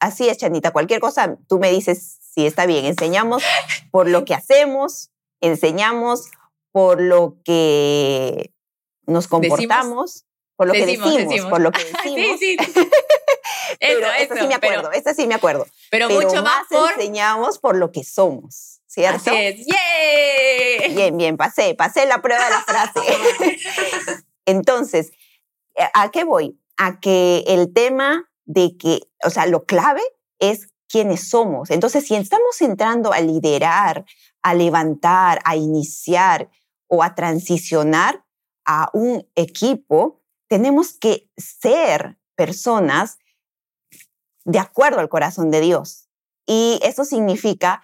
Así 0.00 0.28
es, 0.28 0.36
Chanita, 0.36 0.70
cualquier 0.70 1.00
cosa, 1.00 1.38
tú 1.48 1.58
me 1.58 1.70
dices 1.70 2.18
si 2.20 2.46
está 2.46 2.66
bien, 2.66 2.84
enseñamos 2.84 3.42
por 3.90 4.06
lo 4.06 4.26
que 4.26 4.34
hacemos, 4.34 5.10
enseñamos 5.40 6.30
por 6.72 7.00
lo 7.00 7.38
que 7.42 8.52
nos 9.06 9.28
comportamos 9.28 10.26
por 10.56 10.66
lo 10.66 10.72
que 10.72 10.86
decimos, 10.86 11.50
por 11.50 11.60
lo 11.60 11.70
que 11.70 11.84
decimos. 12.04 12.40
sí, 12.40 12.56
sí. 12.56 12.56
pero 13.80 14.08
eso, 14.18 14.34
sí 14.34 14.46
me 14.46 14.54
acuerdo, 14.54 14.90
pero, 14.92 15.14
sí 15.14 15.26
me 15.26 15.34
acuerdo. 15.34 15.66
Pero, 15.90 16.08
mucho 16.08 16.42
más, 16.42 16.66
por... 16.68 16.92
enseñamos 16.92 17.58
por 17.58 17.76
lo 17.76 17.92
que 17.92 18.04
somos, 18.04 18.80
¿cierto? 18.86 19.30
Así 19.30 19.36
es. 19.36 19.66
¡Yay! 19.66 20.94
Bien, 20.94 21.16
bien, 21.16 21.36
pasé, 21.36 21.74
pasé 21.74 22.06
la 22.06 22.22
prueba 22.22 22.44
de 22.44 22.50
la 22.50 22.62
frase. 22.62 23.00
Entonces, 24.46 25.12
¿a 25.94 26.10
qué 26.10 26.24
voy? 26.24 26.58
A 26.76 27.00
que 27.00 27.44
el 27.46 27.72
tema 27.72 28.30
de 28.44 28.76
que, 28.78 29.00
o 29.24 29.30
sea, 29.30 29.46
lo 29.46 29.64
clave 29.64 30.02
es 30.38 30.68
quiénes 30.88 31.28
somos. 31.28 31.70
Entonces, 31.70 32.06
si 32.06 32.14
estamos 32.14 32.60
entrando 32.60 33.12
a 33.12 33.20
liderar, 33.20 34.04
a 34.42 34.54
levantar, 34.54 35.40
a 35.44 35.56
iniciar 35.56 36.48
o 36.86 37.02
a 37.02 37.14
transicionar 37.14 38.24
a 38.64 38.90
un 38.92 39.28
equipo, 39.34 40.22
tenemos 40.48 40.92
que 40.92 41.30
ser 41.36 42.18
personas 42.34 43.18
de 44.44 44.58
acuerdo 44.58 45.00
al 45.00 45.08
corazón 45.08 45.50
de 45.50 45.60
Dios. 45.60 46.08
Y 46.46 46.78
eso 46.82 47.04
significa 47.04 47.82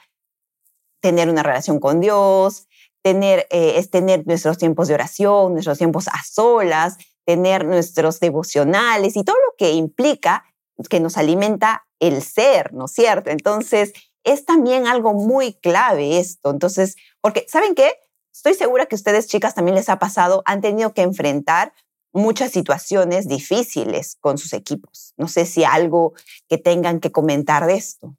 tener 1.01 1.29
una 1.29 1.43
relación 1.43 1.81
con 1.81 2.01
Dios, 2.01 2.69
tener, 3.03 3.49
eh, 3.51 3.75
es 3.77 3.91
tener 3.91 4.27
nuestros 4.27 4.59
tiempos 4.59 4.89
de 4.89 4.95
oración, 4.95 5.53
nuestros 5.53 5.79
tiempos 5.79 6.07
a 6.09 6.23
solas, 6.23 6.99
tener 7.25 7.65
nuestros 7.65 8.21
devocionales 8.21 9.17
y 9.17 9.25
todo 9.25 9.37
lo 9.37 9.57
que 9.57 9.73
implica 9.73 10.45
que 10.89 11.01
nos 11.01 11.17
alimenta 11.17 11.87
el 12.01 12.23
ser, 12.23 12.73
¿no 12.73 12.87
es 12.87 12.93
cierto? 12.93 13.31
Entonces, 13.31 13.93
es 14.25 14.45
también 14.45 14.87
algo 14.87 15.15
muy 15.15 15.55
clave 15.55 16.19
esto. 16.19 16.51
Entonces, 16.51 16.97
porque, 17.21 17.47
¿saben 17.49 17.75
qué? 17.75 17.93
Estoy 18.33 18.55
segura 18.55 18.87
que 18.87 18.95
ustedes, 18.95 19.27
chicas, 19.27 19.55
también 19.55 19.75
les 19.75 19.89
ha 19.89 19.99
pasado, 19.99 20.43
han 20.47 20.61
tenido 20.61 20.95
que 20.95 21.03
enfrentar 21.03 21.73
muchas 22.13 22.53
situaciones 22.53 23.27
difíciles 23.27 24.17
con 24.21 24.39
sus 24.39 24.53
equipos. 24.53 25.15
No 25.17 25.29
sé 25.29 25.47
si 25.47 25.65
algo 25.65 26.13
que 26.49 26.59
tengan 26.59 27.01
que 27.01 27.11
comentar 27.11 27.67
de 27.67 27.75
esto. 27.75 28.17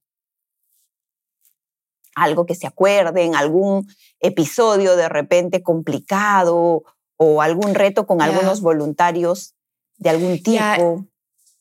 Algo 2.15 2.45
que 2.45 2.55
se 2.55 2.67
acuerden, 2.67 3.35
algún 3.35 3.87
episodio 4.19 4.95
de 4.95 5.09
repente 5.09 5.63
complicado 5.63 6.83
o 7.17 7.41
algún 7.41 7.75
reto 7.75 8.05
con 8.05 8.21
algunos 8.21 8.61
voluntarios 8.61 9.55
de 9.97 10.09
algún 10.09 10.41
tipo. 10.41 11.05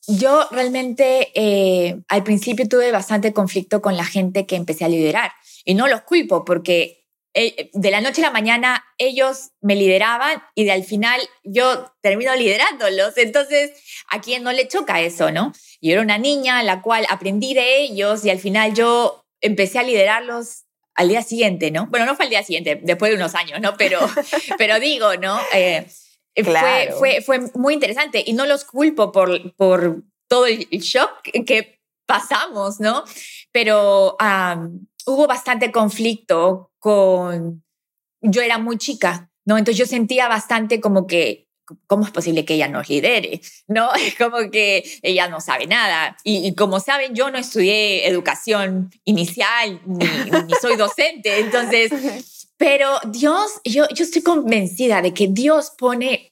Yo 0.05 0.47
realmente 0.51 1.31
eh, 1.33 2.01
al 2.09 2.23
principio 2.23 2.67
tuve 2.67 2.91
bastante 2.91 3.31
conflicto 3.31 3.81
con 3.81 3.95
la 3.95 4.03
gente 4.03 4.45
que 4.45 4.57
empecé 4.57 4.83
a 4.83 4.89
liderar 4.89 5.31
y 5.63 5.75
no 5.75 5.87
los 5.87 6.01
culpo 6.01 6.43
porque 6.43 7.02
de 7.33 7.91
la 7.91 8.01
noche 8.01 8.21
a 8.21 8.27
la 8.27 8.31
mañana 8.31 8.85
ellos 8.99 9.51
me 9.59 9.75
lideraban 9.75 10.43
y 10.53 10.65
de 10.65 10.71
al 10.71 10.83
final 10.83 11.19
yo 11.43 11.91
termino 12.01 12.35
liderándolos. 12.37 13.17
Entonces, 13.17 13.71
¿a 14.09 14.21
quién 14.21 14.43
no 14.43 14.51
le 14.51 14.67
choca 14.67 15.01
eso, 15.01 15.31
no? 15.31 15.51
Yo 15.81 15.93
era 15.93 16.01
una 16.01 16.17
niña 16.17 16.61
la 16.63 16.81
cual 16.81 17.05
aprendí 17.09 17.53
de 17.53 17.81
ellos 17.81 18.23
y 18.25 18.29
al 18.29 18.39
final 18.39 18.73
yo 18.73 19.25
empecé 19.41 19.79
a 19.79 19.83
liderarlos 19.83 20.63
al 20.95 21.09
día 21.09 21.23
siguiente, 21.23 21.71
¿no? 21.71 21.87
Bueno, 21.87 22.05
no 22.05 22.15
fue 22.15 22.25
al 22.25 22.29
día 22.29 22.43
siguiente, 22.43 22.79
después 22.83 23.11
de 23.11 23.17
unos 23.17 23.33
años, 23.33 23.59
¿no? 23.61 23.75
Pero, 23.77 23.99
pero 24.57 24.79
digo, 24.79 25.15
¿no? 25.15 25.39
Eh, 25.53 25.87
fue, 26.43 26.93
fue, 26.97 27.21
fue, 27.21 27.39
muy 27.55 27.73
interesante 27.73 28.23
y 28.25 28.33
no 28.33 28.45
los 28.45 28.63
culpo 28.63 29.11
por, 29.11 29.55
por 29.55 30.03
todo 30.27 30.45
el 30.45 30.65
shock 30.69 31.21
que 31.45 31.79
pasamos, 32.05 32.79
¿no? 32.79 33.03
Pero 33.51 34.15
hubo 35.05 35.27
bastante 35.27 35.71
conflicto 35.71 36.71
con, 36.79 37.63
yo 38.21 38.41
era 38.41 38.57
muy 38.57 38.77
chica, 38.77 39.31
¿no? 39.45 39.57
Entonces 39.57 39.77
yo 39.77 39.85
sentía 39.85 40.27
bastante 40.27 40.79
como 40.79 41.07
que 41.07 41.47
¿cómo 41.87 42.05
es 42.05 42.11
posible 42.11 42.45
que 42.45 42.55
ella 42.55 42.67
nos 42.67 42.89
lidere? 42.89 43.41
¿No? 43.67 43.93
Es 43.95 44.15
como 44.15 44.49
que 44.51 44.83
ella 45.01 45.27
no 45.27 45.41
sabe 45.41 45.67
nada. 45.67 46.17
Y, 46.23 46.53
como 46.55 46.79
saben, 46.79 47.15
yo 47.15 47.31
no 47.31 47.37
estudié 47.37 48.07
educación 48.07 48.91
inicial, 49.05 49.81
ni, 49.85 50.05
ni 50.05 50.53
soy 50.61 50.75
docente, 50.75 51.39
entonces, 51.39 52.47
pero 52.57 52.99
Dios, 53.07 53.61
yo, 53.63 53.87
yo 53.93 54.03
estoy 54.03 54.21
convencida 54.21 55.01
de 55.01 55.13
que 55.13 55.27
Dios 55.27 55.71
pone 55.77 56.31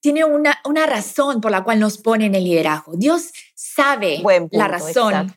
tiene 0.00 0.24
una, 0.24 0.60
una 0.64 0.84
razón 0.84 1.40
por 1.40 1.52
la 1.52 1.62
cual 1.62 1.78
nos 1.78 1.96
pone 1.96 2.26
en 2.26 2.34
el 2.34 2.42
liderazgo. 2.42 2.96
Dios 2.96 3.30
sabe 3.54 4.20
la 4.50 4.66
razón 4.66 5.32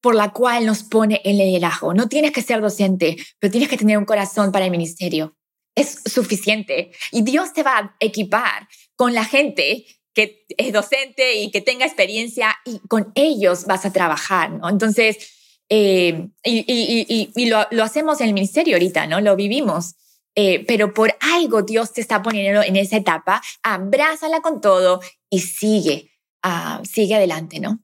por 0.00 0.14
la 0.14 0.32
cual 0.32 0.66
nos 0.66 0.82
pone 0.82 1.20
el 1.24 1.38
liderazgo. 1.38 1.94
No 1.94 2.08
tienes 2.08 2.32
que 2.32 2.42
ser 2.42 2.60
docente, 2.60 3.16
pero 3.38 3.50
tienes 3.50 3.68
que 3.68 3.76
tener 3.76 3.98
un 3.98 4.04
corazón 4.04 4.52
para 4.52 4.64
el 4.64 4.70
ministerio. 4.70 5.36
Es 5.74 6.00
suficiente. 6.06 6.92
Y 7.12 7.22
Dios 7.22 7.52
te 7.52 7.62
va 7.62 7.78
a 7.78 7.96
equipar 8.00 8.68
con 8.96 9.14
la 9.14 9.24
gente 9.24 9.86
que 10.12 10.44
es 10.56 10.72
docente 10.72 11.34
y 11.34 11.50
que 11.50 11.60
tenga 11.60 11.86
experiencia 11.86 12.56
y 12.64 12.80
con 12.88 13.12
ellos 13.14 13.66
vas 13.66 13.84
a 13.84 13.92
trabajar, 13.92 14.50
¿no? 14.50 14.68
Entonces, 14.68 15.30
eh, 15.68 16.28
y, 16.42 17.46
lo, 17.46 17.84
hacemos 17.84 18.20
en 18.20 18.28
el 18.28 18.34
ministerio 18.34 18.74
ahorita, 18.74 19.06
¿no? 19.06 19.20
Lo 19.20 19.36
vivimos. 19.36 19.94
Eh, 20.36 20.64
pero 20.66 20.94
por 20.94 21.16
algo 21.20 21.62
Dios 21.62 21.92
te 21.92 22.00
está 22.00 22.22
poniendo 22.22 22.62
en 22.62 22.76
esa 22.76 22.96
etapa, 22.96 23.42
abrázala 23.62 24.40
con 24.40 24.60
todo 24.60 25.00
y 25.28 25.40
sigue, 25.40 26.12
uh, 26.44 26.84
sigue 26.84 27.16
adelante, 27.16 27.58
¿no? 27.58 27.80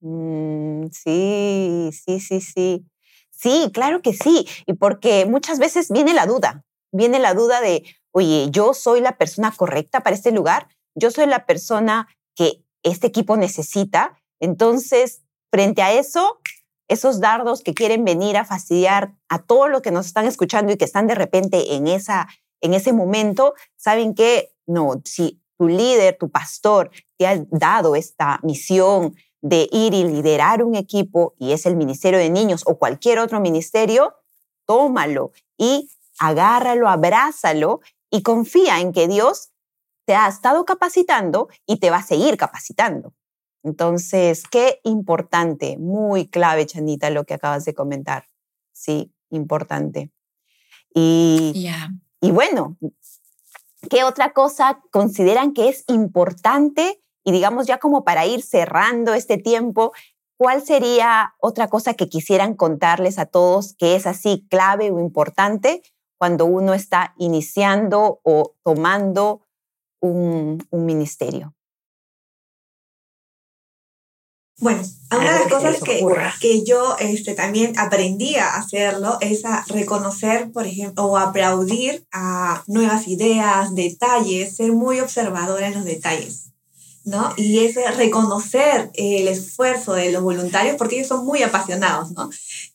Mm, 0.00 0.88
sí, 0.92 1.90
sí, 1.92 2.20
sí, 2.20 2.40
sí. 2.40 2.86
Sí, 3.30 3.70
claro 3.72 4.02
que 4.02 4.12
sí. 4.12 4.46
Y 4.66 4.74
porque 4.74 5.26
muchas 5.26 5.58
veces 5.58 5.90
viene 5.90 6.12
la 6.12 6.26
duda, 6.26 6.64
viene 6.92 7.18
la 7.18 7.34
duda 7.34 7.60
de, 7.60 7.84
oye, 8.10 8.48
yo 8.50 8.74
soy 8.74 9.00
la 9.00 9.16
persona 9.16 9.52
correcta 9.56 10.00
para 10.00 10.16
este 10.16 10.32
lugar, 10.32 10.68
yo 10.94 11.10
soy 11.10 11.26
la 11.26 11.46
persona 11.46 12.08
que 12.34 12.64
este 12.82 13.06
equipo 13.06 13.36
necesita. 13.36 14.18
Entonces, 14.40 15.22
frente 15.52 15.82
a 15.82 15.92
eso, 15.92 16.40
esos 16.88 17.20
dardos 17.20 17.62
que 17.62 17.74
quieren 17.74 18.04
venir 18.04 18.36
a 18.36 18.44
fastidiar 18.44 19.14
a 19.28 19.40
todos 19.40 19.70
los 19.70 19.82
que 19.82 19.90
nos 19.90 20.06
están 20.06 20.26
escuchando 20.26 20.72
y 20.72 20.76
que 20.76 20.84
están 20.84 21.06
de 21.06 21.14
repente 21.14 21.74
en, 21.74 21.86
esa, 21.86 22.28
en 22.60 22.74
ese 22.74 22.92
momento, 22.92 23.54
saben 23.76 24.14
que 24.14 24.52
no, 24.66 25.00
si 25.04 25.40
tu 25.58 25.68
líder, 25.68 26.16
tu 26.18 26.30
pastor 26.30 26.90
te 27.18 27.26
ha 27.26 27.44
dado 27.50 27.94
esta 27.96 28.40
misión 28.42 29.14
de 29.40 29.68
ir 29.70 29.94
y 29.94 30.04
liderar 30.04 30.62
un 30.62 30.74
equipo 30.74 31.34
y 31.38 31.52
es 31.52 31.66
el 31.66 31.76
Ministerio 31.76 32.18
de 32.18 32.30
Niños 32.30 32.62
o 32.66 32.78
cualquier 32.78 33.18
otro 33.18 33.40
ministerio, 33.40 34.14
tómalo 34.66 35.32
y 35.56 35.90
agárralo, 36.18 36.88
abrázalo 36.88 37.80
y 38.10 38.22
confía 38.22 38.80
en 38.80 38.92
que 38.92 39.08
Dios 39.08 39.50
te 40.04 40.14
ha 40.14 40.26
estado 40.28 40.64
capacitando 40.64 41.48
y 41.66 41.78
te 41.78 41.90
va 41.90 41.98
a 41.98 42.02
seguir 42.02 42.36
capacitando. 42.36 43.14
Entonces, 43.62 44.44
qué 44.50 44.80
importante, 44.84 45.76
muy 45.78 46.28
clave, 46.28 46.66
Chanita, 46.66 47.10
lo 47.10 47.24
que 47.24 47.34
acabas 47.34 47.64
de 47.64 47.74
comentar. 47.74 48.24
Sí, 48.72 49.12
importante. 49.30 50.10
Y, 50.94 51.68
y 52.20 52.30
bueno, 52.30 52.78
¿qué 53.90 54.04
otra 54.04 54.32
cosa 54.32 54.80
consideran 54.90 55.52
que 55.52 55.68
es 55.68 55.84
importante? 55.88 57.02
Y 57.28 57.30
digamos 57.30 57.66
ya 57.66 57.76
como 57.76 58.04
para 58.04 58.24
ir 58.24 58.40
cerrando 58.40 59.12
este 59.12 59.36
tiempo, 59.36 59.92
¿cuál 60.38 60.64
sería 60.64 61.34
otra 61.38 61.68
cosa 61.68 61.92
que 61.92 62.08
quisieran 62.08 62.54
contarles 62.54 63.18
a 63.18 63.26
todos 63.26 63.74
que 63.74 63.96
es 63.96 64.06
así 64.06 64.46
clave 64.48 64.90
o 64.90 64.98
importante 64.98 65.82
cuando 66.16 66.46
uno 66.46 66.72
está 66.72 67.12
iniciando 67.18 68.20
o 68.22 68.54
tomando 68.64 69.42
un 70.00 70.64
ministerio? 70.72 71.54
Bueno, 74.60 74.80
una 75.14 75.32
de 75.34 75.38
las 75.40 75.48
cosas 75.48 75.82
que, 75.82 76.02
que 76.40 76.64
yo 76.64 76.96
este, 76.98 77.34
también 77.34 77.78
aprendí 77.78 78.36
a 78.36 78.56
hacerlo 78.56 79.18
es 79.20 79.44
a 79.44 79.66
reconocer, 79.68 80.50
por 80.50 80.66
ejemplo, 80.66 81.04
o 81.04 81.18
aplaudir 81.18 82.06
a 82.10 82.64
nuevas 82.66 83.06
ideas, 83.06 83.74
detalles, 83.74 84.56
ser 84.56 84.72
muy 84.72 85.00
observadora 85.00 85.66
en 85.66 85.74
los 85.74 85.84
detalles. 85.84 86.48
¿No? 87.08 87.32
Y 87.36 87.60
es 87.60 87.74
reconocer 87.96 88.90
el 88.94 89.28
esfuerzo 89.28 89.94
de 89.94 90.12
los 90.12 90.22
voluntarios 90.22 90.76
porque 90.76 90.96
ellos 90.96 91.08
son 91.08 91.24
muy 91.24 91.42
apasionados, 91.42 92.12
¿no? 92.12 92.30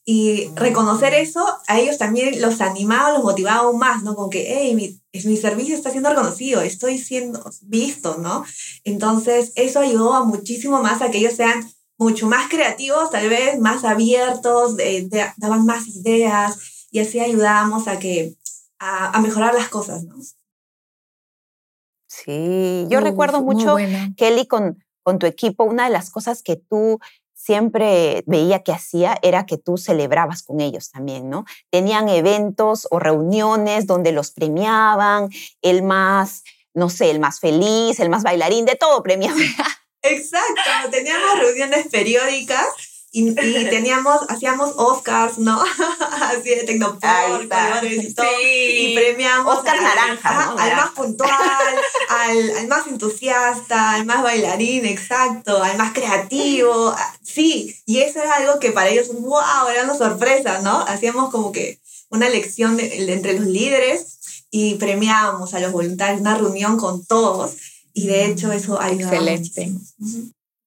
Y 0.05 0.49
reconocer 0.55 1.13
eso, 1.13 1.45
a 1.67 1.79
ellos 1.79 1.97
también 1.97 2.41
los 2.41 2.59
animaba, 2.59 3.13
los 3.13 3.23
motivaba 3.23 3.59
aún 3.59 3.77
más, 3.77 4.03
¿no? 4.03 4.15
Con 4.15 4.29
que, 4.29 4.45
hey, 4.49 4.75
mi, 4.75 4.99
mi 5.23 5.37
servicio 5.37 5.75
está 5.75 5.91
siendo 5.91 6.09
reconocido, 6.09 6.61
estoy 6.61 6.97
siendo 6.97 7.43
visto, 7.61 8.17
¿no? 8.17 8.43
Entonces, 8.83 9.51
eso 9.55 9.79
ayudó 9.79 10.13
a 10.13 10.25
muchísimo 10.25 10.81
más 10.81 11.01
a 11.01 11.11
que 11.11 11.19
ellos 11.19 11.35
sean 11.35 11.71
mucho 11.97 12.27
más 12.27 12.49
creativos, 12.49 13.11
tal 13.11 13.29
vez 13.29 13.59
más 13.59 13.83
abiertos, 13.83 14.75
daban 15.37 15.65
más 15.65 15.87
ideas 15.87 16.87
y 16.91 16.99
así 16.99 17.19
ayudábamos 17.19 17.87
a 17.87 17.99
que 17.99 18.35
a, 18.79 19.21
mejorar 19.21 19.53
las 19.53 19.69
cosas, 19.69 20.03
¿no? 20.03 20.15
Sí, 22.13 22.85
yo 22.89 22.99
recuerdo 22.99 23.41
mucho, 23.41 23.75
Kelly, 24.17 24.45
con, 24.45 24.83
con 25.01 25.17
tu 25.17 25.25
equipo, 25.25 25.63
una 25.63 25.85
de 25.85 25.89
las 25.89 26.11
cosas 26.11 26.43
que 26.43 26.57
tú 26.57 26.99
siempre 27.33 28.23
veía 28.27 28.63
que 28.63 28.71
hacía 28.71 29.17
era 29.21 29.45
que 29.45 29.57
tú 29.57 29.77
celebrabas 29.77 30.43
con 30.43 30.61
ellos 30.61 30.91
también, 30.91 31.29
¿no? 31.29 31.45
Tenían 31.71 32.07
eventos 32.09 32.87
o 32.91 32.99
reuniones 32.99 33.87
donde 33.87 34.11
los 34.11 34.31
premiaban, 34.31 35.29
el 35.61 35.81
más, 35.81 36.43
no 36.73 36.89
sé, 36.89 37.09
el 37.09 37.19
más 37.19 37.39
feliz, 37.39 37.99
el 37.99 38.09
más 38.09 38.23
bailarín, 38.23 38.65
de 38.65 38.75
todo 38.75 39.01
premiaban. 39.01 39.41
Exacto, 40.03 40.91
teníamos 40.91 41.39
reuniones 41.39 41.87
periódicas 41.87 42.67
y, 43.15 43.29
y, 43.29 43.33
teníamos, 43.69 44.21
hacíamos 44.27 44.73
Oscars, 44.75 45.37
¿no? 45.37 45.61
Así 46.21 46.49
de 46.49 46.63
Tecnopor, 46.63 47.47
colores 47.47 48.03
y 48.03 48.13
todo. 48.13 48.25
Y 48.43 48.95
premiamos 48.95 49.59
Oscar 49.59 49.77
al, 49.77 49.83
naranja, 49.83 50.55
al 50.57 50.75
más 50.75 50.89
puntual, 50.89 51.29
al, 52.09 52.57
al, 52.57 52.67
más 52.67 52.87
entusiasta, 52.87 53.91
al 53.91 54.05
más 54.07 54.23
bailarín, 54.23 54.85
exacto, 54.85 55.61
al 55.61 55.77
más 55.77 55.93
creativo. 55.93 56.95
Sí, 57.21 57.75
y 57.85 57.99
eso 57.99 58.19
era 58.19 58.37
algo 58.37 58.59
que 58.59 58.71
para 58.71 58.89
ellos, 58.89 59.09
wow, 59.13 59.67
era 59.71 59.83
una 59.83 59.95
sorpresa, 59.95 60.61
¿no? 60.61 60.79
Hacíamos 60.79 61.29
como 61.29 61.51
que 61.51 61.79
una 62.09 62.29
lección 62.29 62.77
de, 62.77 63.13
entre 63.13 63.37
los 63.39 63.45
líderes 63.45 64.45
y 64.49 64.75
premiábamos 64.75 65.53
a 65.53 65.59
los 65.59 65.71
voluntarios, 65.71 66.21
una 66.21 66.35
reunión 66.35 66.77
con 66.77 67.05
todos 67.05 67.57
y 67.93 68.07
de 68.07 68.25
hecho 68.25 68.51
eso 68.51 68.81
ayuda 68.81 69.11
Excelente. 69.11 69.71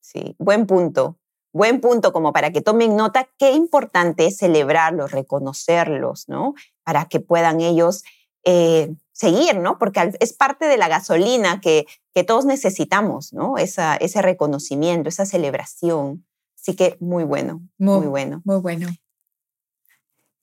Sí, 0.01 0.37
buen 0.39 0.67
punto. 0.67 1.19
Buen 1.57 1.81
punto 1.81 2.13
como 2.13 2.35
para 2.35 2.51
que 2.51 2.61
tomen 2.61 2.97
nota 2.97 3.31
qué 3.39 3.53
importante 3.53 4.27
es 4.27 4.37
celebrarlos, 4.37 5.11
reconocerlos, 5.11 6.29
¿no? 6.29 6.53
Para 6.85 7.07
que 7.07 7.19
puedan 7.19 7.63
ellos 7.63 8.05
eh, 8.45 8.95
seguir, 9.13 9.59
¿no? 9.59 9.79
Porque 9.79 10.13
es 10.21 10.35
parte 10.35 10.67
de 10.67 10.77
la 10.77 10.89
gasolina 10.89 11.63
que, 11.63 11.87
que 12.13 12.25
todos 12.25 12.45
necesitamos, 12.45 13.33
¿no? 13.33 13.57
Esa, 13.57 13.97
ese 13.97 14.21
reconocimiento, 14.21 15.09
esa 15.09 15.25
celebración. 15.25 16.27
Así 16.61 16.77
que 16.77 16.99
muy 17.01 17.25
bueno, 17.25 17.63
muy, 17.79 18.01
muy 18.01 18.07
bueno. 18.09 18.43
Muy 18.45 18.61
bueno. 18.61 18.89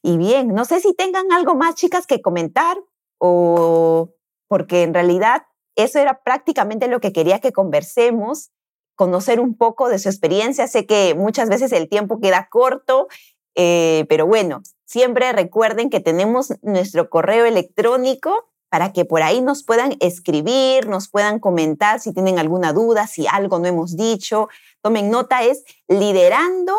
Y 0.01 0.17
bien, 0.17 0.47
no 0.47 0.65
sé 0.65 0.79
si 0.79 0.95
tengan 0.95 1.31
algo 1.31 1.53
más, 1.53 1.75
chicas, 1.75 2.07
que 2.07 2.23
comentar 2.23 2.75
o 3.19 4.15
porque 4.47 4.81
en 4.81 4.95
realidad 4.95 5.43
eso 5.75 5.99
era 5.99 6.23
prácticamente 6.23 6.87
lo 6.87 6.99
que 6.99 7.13
quería 7.13 7.37
que 7.37 7.51
conversemos, 7.51 8.49
conocer 8.95 9.39
un 9.39 9.55
poco 9.57 9.89
de 9.89 9.99
su 9.99 10.09
experiencia. 10.09 10.67
Sé 10.67 10.85
que 10.85 11.15
muchas 11.15 11.49
veces 11.49 11.71
el 11.71 11.89
tiempo 11.89 12.19
queda 12.19 12.47
corto, 12.49 13.07
eh, 13.55 14.05
pero 14.09 14.25
bueno, 14.25 14.61
siempre 14.85 15.31
recuerden 15.31 15.89
que 15.89 15.99
tenemos 15.99 16.53
nuestro 16.61 17.09
correo 17.09 17.45
electrónico 17.45 18.49
para 18.69 18.91
que 18.91 19.05
por 19.05 19.21
ahí 19.21 19.39
nos 19.39 19.63
puedan 19.63 19.95
escribir, 19.99 20.87
nos 20.87 21.07
puedan 21.07 21.39
comentar 21.39 21.99
si 21.99 22.11
tienen 22.11 22.39
alguna 22.39 22.73
duda, 22.73 23.05
si 23.05 23.27
algo 23.27 23.59
no 23.59 23.67
hemos 23.67 23.95
dicho. 23.95 24.47
Tomen 24.81 25.11
nota, 25.11 25.43
es 25.43 25.63
liderando 25.87 26.73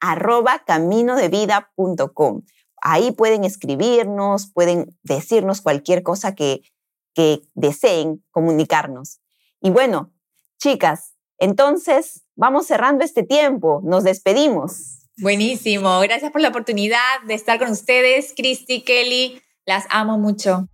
arroba 0.00 0.64
caminodevida.com. 0.66 2.42
Ahí 2.82 3.12
pueden 3.12 3.44
escribirnos, 3.44 4.50
pueden 4.52 4.98
decirnos 5.04 5.60
cualquier 5.60 6.02
cosa 6.02 6.34
que, 6.34 6.62
que 7.14 7.42
deseen 7.54 8.24
comunicarnos. 8.32 9.20
Y 9.60 9.70
bueno, 9.70 10.12
chicas, 10.58 11.14
entonces 11.38 12.24
vamos 12.34 12.66
cerrando 12.66 13.04
este 13.04 13.22
tiempo, 13.22 13.80
nos 13.84 14.04
despedimos. 14.04 15.00
Buenísimo, 15.18 16.00
gracias 16.00 16.30
por 16.32 16.40
la 16.40 16.48
oportunidad 16.48 17.22
de 17.26 17.34
estar 17.34 17.58
con 17.58 17.70
ustedes, 17.70 18.34
Christy, 18.36 18.82
Kelly, 18.82 19.40
las 19.64 19.84
amo 19.90 20.18
mucho. 20.18 20.68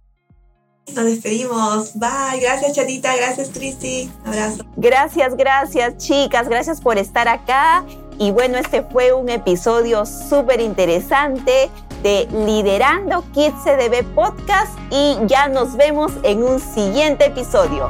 Nos 0.95 1.05
despedimos. 1.05 1.95
Bye. 1.95 2.41
Gracias, 2.41 2.75
Chatita. 2.75 3.17
Gracias, 3.17 3.51
Christy. 3.51 4.11
Abrazo. 4.27 4.65
Gracias, 4.77 5.37
gracias, 5.37 5.97
chicas. 5.97 6.49
Gracias 6.49 6.81
por 6.81 6.99
estar 6.99 7.29
acá. 7.29 7.85
Y 8.19 8.31
bueno, 8.31 8.59
este 8.59 8.83
fue 8.83 9.13
un 9.13 9.29
episodio 9.29 10.05
súper 10.05 10.61
interesante 10.61 11.71
de 12.03 12.29
Liderando 12.45 13.25
Kids 13.33 13.55
CDB 13.65 14.05
Podcast 14.15 14.77
y 14.91 15.17
ya 15.27 15.49
nos 15.49 15.77
vemos 15.77 16.13
en 16.25 16.43
un 16.43 16.61
siguiente 16.61 17.27
episodio. 17.27 17.89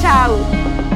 Chao. 0.00 0.89